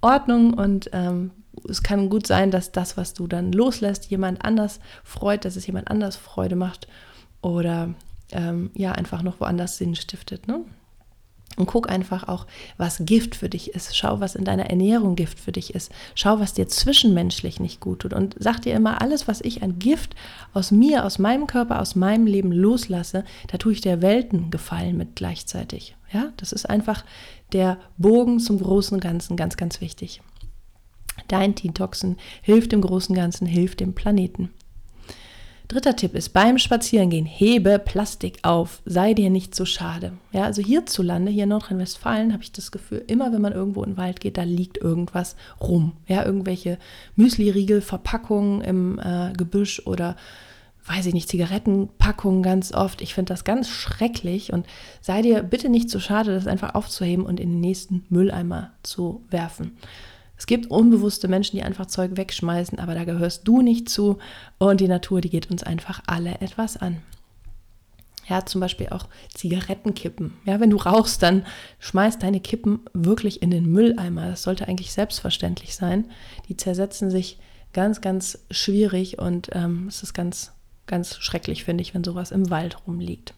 Ordnung 0.00 0.54
und 0.54 0.88
ähm, 0.94 1.30
es 1.68 1.82
kann 1.82 2.08
gut 2.08 2.26
sein, 2.26 2.50
dass 2.50 2.72
das, 2.72 2.96
was 2.96 3.12
du 3.14 3.26
dann 3.26 3.52
loslässt, 3.52 4.06
jemand 4.06 4.44
anders 4.44 4.80
freut, 5.04 5.44
dass 5.44 5.56
es 5.56 5.66
jemand 5.66 5.90
anders 5.90 6.16
Freude 6.16 6.56
macht 6.56 6.88
oder 7.44 7.94
ähm, 8.32 8.70
ja, 8.74 8.92
einfach 8.92 9.22
noch 9.22 9.40
woanders 9.40 9.76
Sinn 9.76 9.94
stiftet. 9.94 10.48
Ne? 10.48 10.60
Und 11.56 11.66
guck 11.66 11.88
einfach 11.88 12.26
auch, 12.26 12.46
was 12.78 13.02
Gift 13.04 13.36
für 13.36 13.48
dich 13.48 13.74
ist. 13.74 13.96
Schau, 13.96 14.18
was 14.18 14.34
in 14.34 14.44
deiner 14.44 14.70
Ernährung 14.70 15.14
Gift 15.14 15.38
für 15.38 15.52
dich 15.52 15.74
ist. 15.74 15.92
Schau, 16.16 16.40
was 16.40 16.54
dir 16.54 16.66
zwischenmenschlich 16.66 17.60
nicht 17.60 17.80
gut 17.80 18.00
tut. 18.00 18.12
Und 18.12 18.34
sag 18.38 18.62
dir 18.62 18.74
immer, 18.74 19.00
alles, 19.00 19.28
was 19.28 19.40
ich 19.40 19.62
an 19.62 19.78
Gift 19.78 20.16
aus 20.52 20.72
mir, 20.72 21.04
aus 21.04 21.18
meinem 21.20 21.46
Körper, 21.46 21.80
aus 21.80 21.94
meinem 21.94 22.26
Leben 22.26 22.50
loslasse, 22.50 23.24
da 23.48 23.58
tue 23.58 23.72
ich 23.72 23.80
der 23.80 24.02
Welten 24.02 24.50
Gefallen 24.50 24.96
mit 24.96 25.14
gleichzeitig. 25.14 25.94
Ja, 26.12 26.32
das 26.38 26.52
ist 26.52 26.68
einfach 26.68 27.04
der 27.52 27.78
Bogen 27.98 28.40
zum 28.40 28.58
großen 28.58 28.98
Ganzen 28.98 29.36
ganz, 29.36 29.56
ganz 29.56 29.80
wichtig. 29.80 30.22
Dein 31.28 31.54
Detoxen 31.54 32.16
hilft 32.42 32.72
dem 32.72 32.80
großen 32.80 33.14
Ganzen, 33.14 33.46
hilft 33.46 33.78
dem 33.78 33.94
Planeten. 33.94 34.50
Dritter 35.74 35.96
Tipp 35.96 36.14
ist 36.14 36.32
beim 36.32 36.56
Spazierengehen, 36.58 37.26
hebe 37.26 37.80
Plastik 37.80 38.38
auf, 38.42 38.80
sei 38.84 39.12
dir 39.12 39.28
nicht 39.28 39.56
so 39.56 39.64
schade. 39.64 40.12
Ja, 40.30 40.44
also 40.44 40.62
hierzulande, 40.62 41.32
hier 41.32 41.42
in 41.42 41.48
Nordrhein-Westfalen, 41.48 42.32
habe 42.32 42.44
ich 42.44 42.52
das 42.52 42.70
Gefühl, 42.70 43.02
immer 43.08 43.32
wenn 43.32 43.42
man 43.42 43.52
irgendwo 43.52 43.82
in 43.82 43.90
den 43.90 43.96
Wald 43.96 44.20
geht, 44.20 44.38
da 44.38 44.44
liegt 44.44 44.78
irgendwas 44.78 45.34
rum. 45.60 45.94
Ja, 46.06 46.24
irgendwelche 46.24 46.78
Müsli-Riegel, 47.16 47.80
Verpackungen 47.80 48.60
im 48.60 49.00
äh, 49.00 49.32
Gebüsch 49.36 49.82
oder 49.84 50.14
weiß 50.86 51.06
ich 51.06 51.12
nicht, 51.12 51.28
Zigarettenpackungen 51.28 52.44
ganz 52.44 52.72
oft. 52.72 53.02
Ich 53.02 53.12
finde 53.12 53.32
das 53.32 53.42
ganz 53.42 53.68
schrecklich 53.68 54.52
und 54.52 54.68
sei 55.00 55.22
dir 55.22 55.42
bitte 55.42 55.68
nicht 55.70 55.90
so 55.90 55.98
schade, 55.98 56.36
das 56.36 56.46
einfach 56.46 56.76
aufzuheben 56.76 57.26
und 57.26 57.40
in 57.40 57.50
den 57.50 57.60
nächsten 57.60 58.04
Mülleimer 58.10 58.70
zu 58.84 59.24
werfen. 59.28 59.76
Es 60.36 60.46
gibt 60.46 60.70
unbewusste 60.70 61.28
Menschen, 61.28 61.56
die 61.56 61.62
einfach 61.62 61.86
Zeug 61.86 62.16
wegschmeißen, 62.16 62.78
aber 62.78 62.94
da 62.94 63.04
gehörst 63.04 63.46
du 63.46 63.62
nicht 63.62 63.88
zu 63.88 64.18
und 64.58 64.80
die 64.80 64.88
Natur, 64.88 65.20
die 65.20 65.30
geht 65.30 65.50
uns 65.50 65.62
einfach 65.62 66.02
alle 66.06 66.40
etwas 66.40 66.76
an. 66.76 67.02
Ja, 68.26 68.46
zum 68.46 68.60
Beispiel 68.60 68.88
auch 68.88 69.06
Zigarettenkippen. 69.34 70.32
Ja, 70.46 70.58
wenn 70.58 70.70
du 70.70 70.78
rauchst, 70.78 71.22
dann 71.22 71.44
schmeiß 71.78 72.18
deine 72.18 72.40
Kippen 72.40 72.80
wirklich 72.94 73.42
in 73.42 73.50
den 73.50 73.66
Mülleimer. 73.66 74.28
Das 74.28 74.42
sollte 74.42 74.66
eigentlich 74.66 74.92
selbstverständlich 74.92 75.74
sein. 75.74 76.10
Die 76.48 76.56
zersetzen 76.56 77.10
sich 77.10 77.38
ganz, 77.74 78.00
ganz 78.00 78.38
schwierig 78.50 79.18
und 79.18 79.50
ähm, 79.52 79.88
es 79.88 80.02
ist 80.02 80.14
ganz, 80.14 80.52
ganz 80.86 81.16
schrecklich, 81.16 81.64
finde 81.64 81.82
ich, 81.82 81.94
wenn 81.94 82.04
sowas 82.04 82.30
im 82.30 82.48
Wald 82.48 82.86
rumliegt. 82.86 83.34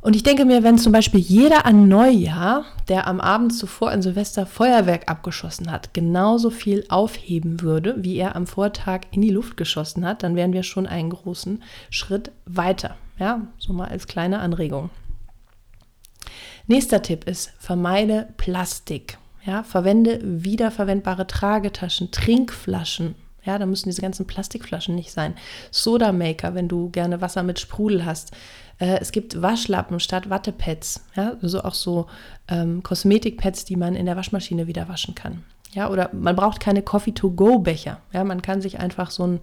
Und 0.00 0.14
ich 0.14 0.22
denke 0.22 0.44
mir, 0.44 0.62
wenn 0.62 0.78
zum 0.78 0.92
Beispiel 0.92 1.20
jeder 1.20 1.66
an 1.66 1.88
Neujahr, 1.88 2.64
der 2.88 3.06
am 3.06 3.20
Abend 3.20 3.54
zuvor 3.54 3.92
in 3.92 4.02
Silvester 4.02 4.46
Feuerwerk 4.46 5.10
abgeschossen 5.10 5.70
hat, 5.70 5.94
genauso 5.94 6.50
viel 6.50 6.84
aufheben 6.88 7.60
würde, 7.60 7.96
wie 7.98 8.16
er 8.16 8.36
am 8.36 8.46
Vortag 8.46 9.00
in 9.10 9.22
die 9.22 9.30
Luft 9.30 9.56
geschossen 9.56 10.06
hat, 10.06 10.22
dann 10.22 10.36
wären 10.36 10.52
wir 10.52 10.62
schon 10.62 10.86
einen 10.86 11.10
großen 11.10 11.62
Schritt 11.90 12.30
weiter. 12.44 12.96
Ja, 13.18 13.48
so 13.58 13.72
mal 13.72 13.88
als 13.88 14.06
kleine 14.06 14.38
Anregung. 14.40 14.90
Nächster 16.66 17.02
Tipp 17.02 17.24
ist, 17.24 17.52
vermeide 17.58 18.28
Plastik. 18.36 19.18
Ja, 19.44 19.62
verwende 19.62 20.20
wiederverwendbare 20.22 21.26
Tragetaschen, 21.26 22.10
Trinkflaschen. 22.10 23.14
Ja, 23.46 23.58
da 23.58 23.66
müssen 23.66 23.88
diese 23.88 24.02
ganzen 24.02 24.26
Plastikflaschen 24.26 24.94
nicht 24.94 25.12
sein. 25.12 25.34
Soda 25.70 26.12
Maker, 26.12 26.54
wenn 26.54 26.68
du 26.68 26.90
gerne 26.90 27.20
Wasser 27.20 27.42
mit 27.42 27.60
Sprudel 27.60 28.04
hast. 28.04 28.32
Äh, 28.78 28.98
es 29.00 29.12
gibt 29.12 29.40
Waschlappen 29.40 30.00
statt 30.00 30.28
Wattepads. 30.28 31.04
Ja, 31.14 31.36
also 31.40 31.62
auch 31.62 31.74
so 31.74 32.06
ähm, 32.48 32.82
Kosmetikpads, 32.82 33.64
die 33.64 33.76
man 33.76 33.94
in 33.94 34.06
der 34.06 34.16
Waschmaschine 34.16 34.66
wieder 34.66 34.88
waschen 34.88 35.14
kann. 35.14 35.44
Ja, 35.72 35.90
oder 35.90 36.10
man 36.12 36.36
braucht 36.36 36.60
keine 36.60 36.82
Coffee-to-go-Becher. 36.82 38.00
Ja, 38.12 38.24
man 38.24 38.42
kann 38.42 38.60
sich 38.60 38.78
einfach 38.78 39.10
so 39.10 39.22
einen 39.24 39.40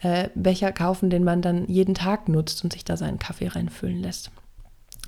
äh, 0.00 0.28
Becher 0.34 0.72
kaufen, 0.72 1.10
den 1.10 1.24
man 1.24 1.42
dann 1.42 1.66
jeden 1.66 1.94
Tag 1.94 2.28
nutzt 2.28 2.64
und 2.64 2.72
sich 2.72 2.84
da 2.84 2.96
seinen 2.96 3.18
Kaffee 3.18 3.48
reinfüllen 3.48 4.02
lässt. 4.02 4.30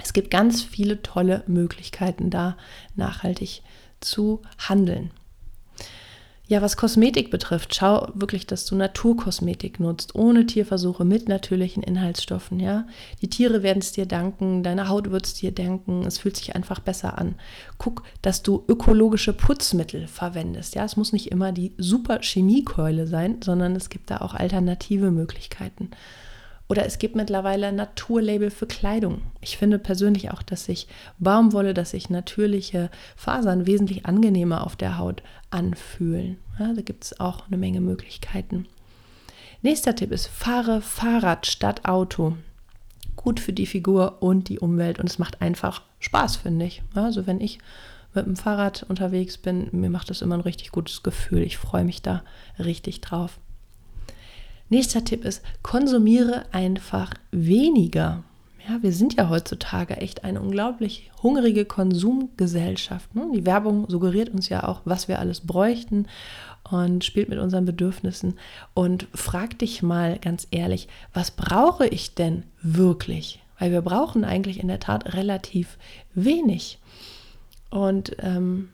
Es 0.02 0.12
gibt 0.12 0.30
ganz 0.30 0.62
viele 0.62 1.02
tolle 1.02 1.42
Möglichkeiten, 1.46 2.30
da 2.30 2.56
nachhaltig 2.96 3.62
zu 4.00 4.42
handeln. 4.58 5.10
Ja, 6.48 6.62
was 6.62 6.76
Kosmetik 6.76 7.32
betrifft, 7.32 7.74
schau 7.74 8.06
wirklich, 8.14 8.46
dass 8.46 8.66
du 8.66 8.76
Naturkosmetik 8.76 9.80
nutzt, 9.80 10.14
ohne 10.14 10.46
Tierversuche, 10.46 11.04
mit 11.04 11.28
natürlichen 11.28 11.82
Inhaltsstoffen, 11.82 12.60
ja. 12.60 12.86
Die 13.20 13.28
Tiere 13.28 13.64
werden 13.64 13.80
es 13.80 13.90
dir 13.90 14.06
danken, 14.06 14.62
deine 14.62 14.88
Haut 14.88 15.10
wird 15.10 15.26
es 15.26 15.34
dir 15.34 15.50
danken, 15.50 16.04
es 16.06 16.18
fühlt 16.18 16.36
sich 16.36 16.54
einfach 16.54 16.78
besser 16.78 17.18
an. 17.18 17.34
Guck, 17.78 18.04
dass 18.22 18.44
du 18.44 18.64
ökologische 18.68 19.32
Putzmittel 19.32 20.06
verwendest, 20.06 20.76
ja. 20.76 20.84
Es 20.84 20.96
muss 20.96 21.12
nicht 21.12 21.32
immer 21.32 21.50
die 21.50 21.74
super 21.78 22.20
Chemiekeule 22.22 23.08
sein, 23.08 23.42
sondern 23.42 23.74
es 23.74 23.88
gibt 23.88 24.12
da 24.12 24.18
auch 24.18 24.34
alternative 24.34 25.10
Möglichkeiten. 25.10 25.90
Oder 26.68 26.84
es 26.84 26.98
gibt 26.98 27.14
mittlerweile 27.14 27.72
Naturlabel 27.72 28.50
für 28.50 28.66
Kleidung. 28.66 29.22
Ich 29.40 29.56
finde 29.56 29.78
persönlich 29.78 30.32
auch, 30.32 30.42
dass 30.42 30.64
sich 30.64 30.88
Baumwolle, 31.18 31.74
dass 31.74 31.92
sich 31.92 32.10
natürliche 32.10 32.90
Fasern 33.14 33.66
wesentlich 33.66 34.04
angenehmer 34.04 34.66
auf 34.66 34.74
der 34.74 34.98
Haut 34.98 35.22
anfühlen. 35.50 36.38
Ja, 36.58 36.72
da 36.74 36.82
gibt 36.82 37.04
es 37.04 37.20
auch 37.20 37.46
eine 37.46 37.56
Menge 37.56 37.80
Möglichkeiten. 37.80 38.66
Nächster 39.62 39.94
Tipp 39.94 40.10
ist, 40.10 40.26
fahre 40.26 40.80
Fahrrad 40.82 41.46
statt 41.46 41.84
Auto. 41.86 42.36
Gut 43.14 43.40
für 43.40 43.52
die 43.52 43.66
Figur 43.66 44.20
und 44.20 44.48
die 44.48 44.58
Umwelt 44.58 44.98
und 44.98 45.08
es 45.08 45.18
macht 45.18 45.40
einfach 45.40 45.82
Spaß, 46.00 46.36
finde 46.36 46.66
ich. 46.66 46.82
Also 46.94 47.26
wenn 47.26 47.40
ich 47.40 47.58
mit 48.14 48.26
dem 48.26 48.36
Fahrrad 48.36 48.84
unterwegs 48.88 49.38
bin, 49.38 49.68
mir 49.72 49.90
macht 49.90 50.10
das 50.10 50.22
immer 50.22 50.34
ein 50.34 50.40
richtig 50.40 50.72
gutes 50.72 51.02
Gefühl. 51.02 51.42
Ich 51.42 51.58
freue 51.58 51.84
mich 51.84 52.02
da 52.02 52.22
richtig 52.58 53.00
drauf. 53.00 53.38
Nächster 54.68 55.04
Tipp 55.04 55.24
ist, 55.24 55.42
konsumiere 55.62 56.44
einfach 56.52 57.14
weniger. 57.30 58.24
Ja, 58.68 58.82
wir 58.82 58.92
sind 58.92 59.14
ja 59.14 59.28
heutzutage 59.28 59.96
echt 59.98 60.24
eine 60.24 60.40
unglaublich 60.40 61.10
hungrige 61.22 61.64
Konsumgesellschaft. 61.64 63.14
Ne? 63.14 63.28
Die 63.32 63.46
Werbung 63.46 63.88
suggeriert 63.88 64.30
uns 64.30 64.48
ja 64.48 64.66
auch, 64.66 64.80
was 64.84 65.06
wir 65.06 65.20
alles 65.20 65.40
bräuchten 65.40 66.06
und 66.68 67.04
spielt 67.04 67.28
mit 67.28 67.38
unseren 67.38 67.64
Bedürfnissen. 67.64 68.34
Und 68.74 69.06
frag 69.14 69.56
dich 69.60 69.82
mal 69.82 70.18
ganz 70.18 70.48
ehrlich, 70.50 70.88
was 71.14 71.30
brauche 71.30 71.86
ich 71.86 72.14
denn 72.14 72.42
wirklich? 72.60 73.40
Weil 73.60 73.70
wir 73.70 73.82
brauchen 73.82 74.24
eigentlich 74.24 74.58
in 74.58 74.68
der 74.68 74.80
Tat 74.80 75.14
relativ 75.14 75.78
wenig. 76.14 76.78
Und 77.70 78.16
ähm, 78.18 78.70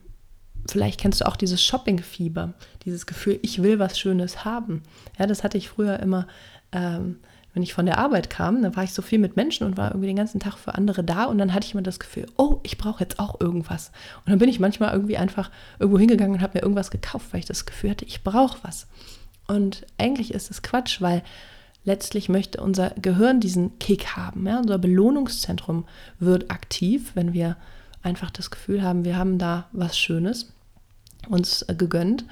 vielleicht 0.66 1.00
kennst 1.00 1.20
du 1.20 1.26
auch 1.26 1.36
dieses 1.36 1.62
Shopping-Fieber, 1.62 2.54
dieses 2.84 3.06
Gefühl, 3.06 3.38
ich 3.42 3.62
will 3.62 3.78
was 3.78 3.98
Schönes 3.98 4.44
haben. 4.44 4.82
Ja, 5.18 5.26
das 5.26 5.44
hatte 5.44 5.58
ich 5.58 5.68
früher 5.68 6.00
immer, 6.00 6.26
ähm, 6.72 7.16
wenn 7.54 7.62
ich 7.62 7.74
von 7.74 7.86
der 7.86 7.98
Arbeit 7.98 8.30
kam, 8.30 8.62
dann 8.62 8.74
war 8.76 8.84
ich 8.84 8.94
so 8.94 9.02
viel 9.02 9.18
mit 9.18 9.36
Menschen 9.36 9.66
und 9.66 9.76
war 9.76 9.90
irgendwie 9.90 10.06
den 10.06 10.16
ganzen 10.16 10.40
Tag 10.40 10.56
für 10.56 10.74
andere 10.74 11.04
da 11.04 11.24
und 11.24 11.38
dann 11.38 11.52
hatte 11.52 11.66
ich 11.66 11.74
immer 11.74 11.82
das 11.82 12.00
Gefühl, 12.00 12.26
oh, 12.36 12.60
ich 12.62 12.78
brauche 12.78 13.02
jetzt 13.02 13.18
auch 13.18 13.40
irgendwas. 13.40 13.92
Und 14.24 14.30
dann 14.30 14.38
bin 14.38 14.48
ich 14.48 14.60
manchmal 14.60 14.92
irgendwie 14.92 15.18
einfach 15.18 15.50
irgendwo 15.78 15.98
hingegangen 15.98 16.36
und 16.36 16.42
habe 16.42 16.58
mir 16.58 16.62
irgendwas 16.62 16.90
gekauft, 16.90 17.26
weil 17.32 17.40
ich 17.40 17.46
das 17.46 17.66
Gefühl 17.66 17.90
hatte, 17.90 18.06
ich 18.06 18.24
brauche 18.24 18.58
was. 18.62 18.86
Und 19.46 19.86
eigentlich 19.98 20.32
ist 20.32 20.50
es 20.50 20.62
Quatsch, 20.62 21.00
weil 21.02 21.22
letztlich 21.84 22.28
möchte 22.28 22.62
unser 22.62 22.90
Gehirn 22.90 23.40
diesen 23.40 23.78
Kick 23.78 24.16
haben. 24.16 24.46
Ja? 24.46 24.58
Unser 24.58 24.78
Belohnungszentrum 24.78 25.84
wird 26.18 26.50
aktiv, 26.50 27.12
wenn 27.14 27.32
wir 27.32 27.56
einfach 28.02 28.30
das 28.30 28.50
Gefühl 28.50 28.82
haben, 28.82 29.04
wir 29.04 29.16
haben 29.16 29.38
da 29.38 29.68
was 29.72 29.98
Schönes 29.98 30.52
uns 31.28 31.62
äh, 31.62 31.74
gegönnt. 31.74 32.24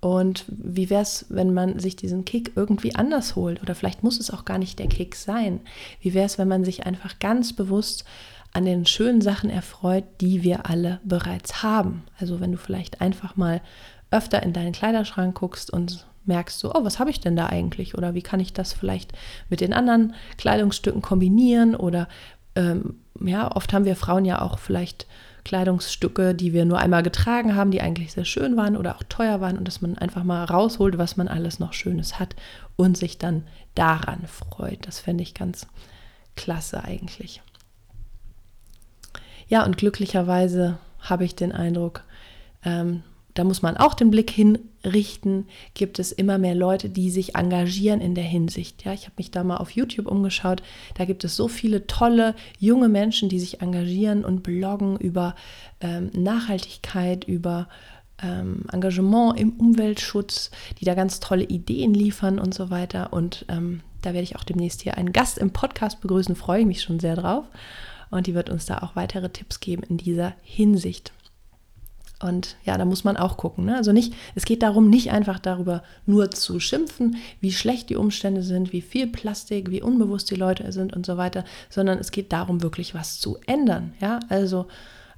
Und 0.00 0.44
wie 0.48 0.90
wäre 0.90 1.02
es, 1.02 1.26
wenn 1.30 1.54
man 1.54 1.78
sich 1.78 1.96
diesen 1.96 2.24
Kick 2.24 2.52
irgendwie 2.54 2.94
anders 2.94 3.34
holt? 3.34 3.62
Oder 3.62 3.74
vielleicht 3.74 4.04
muss 4.04 4.20
es 4.20 4.30
auch 4.30 4.44
gar 4.44 4.58
nicht 4.58 4.78
der 4.78 4.88
Kick 4.88 5.16
sein. 5.16 5.60
Wie 6.00 6.14
wäre 6.14 6.26
es, 6.26 6.38
wenn 6.38 6.48
man 6.48 6.64
sich 6.64 6.86
einfach 6.86 7.18
ganz 7.18 7.54
bewusst 7.54 8.04
an 8.52 8.64
den 8.64 8.86
schönen 8.86 9.20
Sachen 9.20 9.50
erfreut, 9.50 10.04
die 10.20 10.42
wir 10.42 10.68
alle 10.68 11.00
bereits 11.02 11.62
haben? 11.62 12.04
Also 12.20 12.40
wenn 12.40 12.52
du 12.52 12.58
vielleicht 12.58 13.00
einfach 13.00 13.36
mal 13.36 13.62
öfter 14.10 14.42
in 14.42 14.52
deinen 14.52 14.72
Kleiderschrank 14.72 15.36
guckst 15.36 15.72
und 15.72 16.06
merkst 16.26 16.58
so, 16.58 16.74
oh, 16.74 16.84
was 16.84 16.98
habe 16.98 17.10
ich 17.10 17.20
denn 17.20 17.36
da 17.36 17.46
eigentlich? 17.46 17.96
Oder 17.96 18.14
wie 18.14 18.22
kann 18.22 18.40
ich 18.40 18.52
das 18.52 18.72
vielleicht 18.72 19.12
mit 19.48 19.60
den 19.60 19.72
anderen 19.72 20.14
Kleidungsstücken 20.36 21.02
kombinieren? 21.02 21.74
Oder 21.74 22.08
ähm, 22.54 22.96
ja, 23.20 23.54
oft 23.54 23.72
haben 23.72 23.84
wir 23.84 23.96
Frauen 23.96 24.24
ja 24.24 24.42
auch 24.42 24.58
vielleicht 24.58 25.06
Kleidungsstücke, 25.44 26.34
die 26.34 26.52
wir 26.52 26.64
nur 26.64 26.78
einmal 26.78 27.04
getragen 27.04 27.54
haben, 27.54 27.70
die 27.70 27.80
eigentlich 27.80 28.12
sehr 28.12 28.24
schön 28.24 28.56
waren 28.56 28.76
oder 28.76 28.96
auch 28.96 29.04
teuer 29.08 29.40
waren 29.40 29.56
und 29.56 29.68
dass 29.68 29.80
man 29.80 29.96
einfach 29.96 30.24
mal 30.24 30.44
rausholt, 30.44 30.98
was 30.98 31.16
man 31.16 31.28
alles 31.28 31.60
noch 31.60 31.72
Schönes 31.72 32.18
hat 32.18 32.34
und 32.74 32.96
sich 32.96 33.18
dann 33.18 33.44
daran 33.76 34.26
freut. 34.26 34.86
Das 34.86 34.98
fände 34.98 35.22
ich 35.22 35.34
ganz 35.34 35.68
klasse 36.34 36.82
eigentlich. 36.82 37.42
Ja, 39.46 39.64
und 39.64 39.76
glücklicherweise 39.76 40.78
habe 40.98 41.24
ich 41.24 41.36
den 41.36 41.52
Eindruck, 41.52 42.02
ähm, 42.64 43.04
da 43.36 43.44
muss 43.44 43.60
man 43.60 43.76
auch 43.76 43.92
den 43.94 44.10
Blick 44.10 44.30
hinrichten, 44.30 45.46
gibt 45.74 45.98
es 45.98 46.10
immer 46.10 46.38
mehr 46.38 46.54
Leute, 46.54 46.88
die 46.88 47.10
sich 47.10 47.34
engagieren 47.34 48.00
in 48.00 48.14
der 48.14 48.24
Hinsicht. 48.24 48.84
Ja, 48.84 48.94
ich 48.94 49.02
habe 49.02 49.14
mich 49.18 49.30
da 49.30 49.44
mal 49.44 49.58
auf 49.58 49.70
YouTube 49.70 50.06
umgeschaut. 50.06 50.62
Da 50.94 51.04
gibt 51.04 51.22
es 51.22 51.36
so 51.36 51.46
viele 51.46 51.86
tolle 51.86 52.34
junge 52.58 52.88
Menschen, 52.88 53.28
die 53.28 53.38
sich 53.38 53.60
engagieren 53.60 54.24
und 54.24 54.42
bloggen 54.42 54.96
über 54.96 55.34
ähm, 55.80 56.10
Nachhaltigkeit, 56.14 57.24
über 57.24 57.68
ähm, 58.22 58.64
Engagement 58.72 59.38
im 59.38 59.52
Umweltschutz, 59.52 60.50
die 60.80 60.86
da 60.86 60.94
ganz 60.94 61.20
tolle 61.20 61.44
Ideen 61.44 61.92
liefern 61.92 62.38
und 62.38 62.54
so 62.54 62.70
weiter. 62.70 63.12
Und 63.12 63.44
ähm, 63.50 63.82
da 64.00 64.14
werde 64.14 64.24
ich 64.24 64.36
auch 64.36 64.44
demnächst 64.44 64.80
hier 64.80 64.96
einen 64.96 65.12
Gast 65.12 65.36
im 65.36 65.50
Podcast 65.50 66.00
begrüßen, 66.00 66.36
freue 66.36 66.60
ich 66.60 66.66
mich 66.66 66.80
schon 66.80 67.00
sehr 67.00 67.16
drauf. 67.16 67.44
Und 68.10 68.26
die 68.28 68.34
wird 68.34 68.48
uns 68.48 68.64
da 68.64 68.78
auch 68.78 68.96
weitere 68.96 69.28
Tipps 69.28 69.60
geben 69.60 69.82
in 69.82 69.98
dieser 69.98 70.32
Hinsicht. 70.42 71.12
Und 72.22 72.56
ja, 72.64 72.78
da 72.78 72.86
muss 72.86 73.04
man 73.04 73.18
auch 73.18 73.36
gucken. 73.36 73.66
Ne? 73.66 73.76
Also 73.76 73.92
nicht, 73.92 74.14
es 74.34 74.46
geht 74.46 74.62
darum, 74.62 74.88
nicht 74.88 75.10
einfach 75.10 75.38
darüber 75.38 75.82
nur 76.06 76.30
zu 76.30 76.60
schimpfen, 76.60 77.16
wie 77.40 77.52
schlecht 77.52 77.90
die 77.90 77.96
Umstände 77.96 78.42
sind, 78.42 78.72
wie 78.72 78.80
viel 78.80 79.06
Plastik, 79.06 79.70
wie 79.70 79.82
unbewusst 79.82 80.30
die 80.30 80.36
Leute 80.36 80.72
sind 80.72 80.96
und 80.96 81.04
so 81.04 81.18
weiter, 81.18 81.44
sondern 81.68 81.98
es 81.98 82.10
geht 82.10 82.32
darum, 82.32 82.62
wirklich 82.62 82.94
was 82.94 83.20
zu 83.20 83.36
ändern. 83.46 83.92
Ja, 84.00 84.20
also 84.30 84.66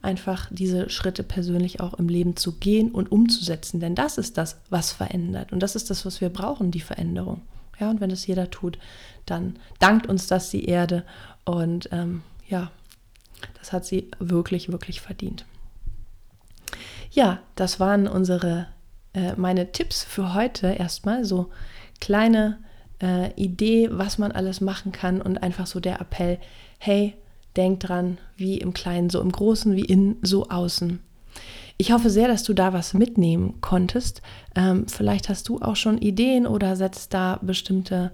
einfach 0.02 0.48
diese 0.50 0.90
Schritte 0.90 1.22
persönlich 1.22 1.80
auch 1.80 1.94
im 1.94 2.08
Leben 2.08 2.36
zu 2.36 2.52
gehen 2.52 2.90
und 2.90 3.12
umzusetzen. 3.12 3.78
Denn 3.78 3.94
das 3.94 4.18
ist 4.18 4.36
das, 4.36 4.58
was 4.68 4.90
verändert. 4.90 5.52
Und 5.52 5.62
das 5.62 5.76
ist 5.76 5.90
das, 5.90 6.04
was 6.04 6.20
wir 6.20 6.30
brauchen, 6.30 6.72
die 6.72 6.80
Veränderung. 6.80 7.42
Ja, 7.78 7.90
und 7.90 8.00
wenn 8.00 8.10
das 8.10 8.26
jeder 8.26 8.50
tut, 8.50 8.78
dann 9.24 9.56
dankt 9.78 10.08
uns 10.08 10.26
das 10.26 10.50
die 10.50 10.64
Erde. 10.64 11.04
Und 11.44 11.88
ähm, 11.92 12.22
ja, 12.48 12.72
das 13.58 13.72
hat 13.72 13.84
sie 13.84 14.10
wirklich, 14.18 14.72
wirklich 14.72 15.00
verdient. 15.00 15.46
Ja, 17.18 17.40
das 17.56 17.80
waren 17.80 18.06
unsere, 18.06 18.68
äh, 19.12 19.32
meine 19.34 19.72
Tipps 19.72 20.04
für 20.04 20.34
heute 20.34 20.68
erstmal. 20.68 21.24
So 21.24 21.50
kleine 22.00 22.58
äh, 23.02 23.32
Idee, 23.32 23.88
was 23.90 24.18
man 24.18 24.30
alles 24.30 24.60
machen 24.60 24.92
kann 24.92 25.20
und 25.20 25.42
einfach 25.42 25.66
so 25.66 25.80
der 25.80 26.00
Appell, 26.00 26.38
hey, 26.78 27.14
denk 27.56 27.80
dran, 27.80 28.18
wie 28.36 28.58
im 28.58 28.72
Kleinen, 28.72 29.10
so 29.10 29.20
im 29.20 29.32
Großen, 29.32 29.74
wie 29.74 29.84
innen, 29.84 30.18
so 30.22 30.48
außen. 30.48 31.00
Ich 31.76 31.90
hoffe 31.90 32.08
sehr, 32.08 32.28
dass 32.28 32.44
du 32.44 32.54
da 32.54 32.72
was 32.72 32.94
mitnehmen 32.94 33.60
konntest. 33.62 34.22
Ähm, 34.54 34.86
vielleicht 34.86 35.28
hast 35.28 35.48
du 35.48 35.60
auch 35.60 35.74
schon 35.74 35.98
Ideen 35.98 36.46
oder 36.46 36.76
setzt 36.76 37.14
da 37.14 37.40
bestimmte 37.42 38.12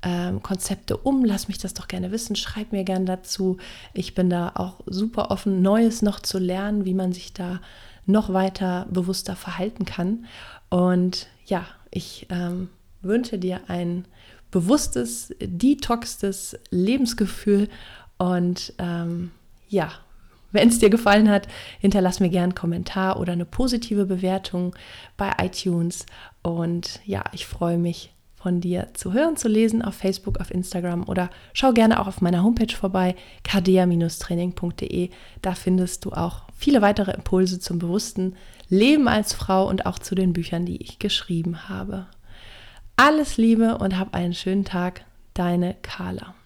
ähm, 0.00 0.42
Konzepte 0.42 0.96
um. 0.96 1.26
Lass 1.26 1.48
mich 1.48 1.58
das 1.58 1.74
doch 1.74 1.88
gerne 1.88 2.10
wissen. 2.10 2.36
Schreib 2.36 2.72
mir 2.72 2.84
gerne 2.84 3.04
dazu. 3.04 3.58
Ich 3.92 4.14
bin 4.14 4.30
da 4.30 4.52
auch 4.54 4.80
super 4.86 5.30
offen, 5.30 5.60
Neues 5.60 6.00
noch 6.00 6.20
zu 6.20 6.38
lernen, 6.38 6.86
wie 6.86 6.94
man 6.94 7.12
sich 7.12 7.34
da 7.34 7.60
noch 8.06 8.32
weiter 8.32 8.86
bewusster 8.90 9.36
verhalten 9.36 9.84
kann. 9.84 10.26
Und 10.70 11.26
ja, 11.44 11.66
ich 11.90 12.26
ähm, 12.30 12.68
wünsche 13.02 13.38
dir 13.38 13.60
ein 13.68 14.06
bewusstes, 14.50 15.34
detoxtes 15.40 16.58
Lebensgefühl 16.70 17.68
und 18.18 18.72
ähm, 18.78 19.30
ja, 19.68 19.90
wenn 20.52 20.68
es 20.68 20.78
dir 20.78 20.90
gefallen 20.90 21.28
hat, 21.28 21.48
hinterlass 21.80 22.20
mir 22.20 22.30
gerne 22.30 22.44
einen 22.44 22.54
Kommentar 22.54 23.20
oder 23.20 23.32
eine 23.32 23.44
positive 23.44 24.06
Bewertung 24.06 24.74
bei 25.16 25.32
iTunes. 25.42 26.06
Und 26.42 27.00
ja, 27.04 27.24
ich 27.32 27.46
freue 27.46 27.76
mich 27.76 28.14
von 28.46 28.60
dir 28.60 28.90
zu 28.94 29.12
hören, 29.12 29.36
zu 29.36 29.48
lesen 29.48 29.82
auf 29.82 29.96
Facebook, 29.96 30.38
auf 30.38 30.52
Instagram 30.52 31.08
oder 31.08 31.30
schau 31.52 31.72
gerne 31.72 31.98
auch 31.98 32.06
auf 32.06 32.20
meiner 32.20 32.44
Homepage 32.44 32.72
vorbei, 32.72 33.16
kardea-training.de. 33.42 35.10
Da 35.42 35.54
findest 35.56 36.04
du 36.04 36.12
auch 36.12 36.42
viele 36.56 36.80
weitere 36.80 37.10
Impulse 37.10 37.58
zum 37.58 37.80
bewussten 37.80 38.36
Leben 38.68 39.08
als 39.08 39.32
Frau 39.32 39.68
und 39.68 39.84
auch 39.84 39.98
zu 39.98 40.14
den 40.14 40.32
Büchern, 40.32 40.64
die 40.64 40.80
ich 40.80 41.00
geschrieben 41.00 41.68
habe. 41.68 42.06
Alles 42.94 43.36
Liebe 43.36 43.78
und 43.78 43.98
hab 43.98 44.14
einen 44.14 44.32
schönen 44.32 44.64
Tag, 44.64 45.04
deine 45.34 45.74
Carla. 45.82 46.36